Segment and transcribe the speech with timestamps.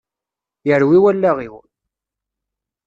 [0.67, 1.55] Yerwi wallaɣ-iw!